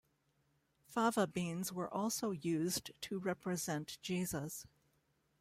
[0.87, 4.65] Fava beans were also used to represent Jesus.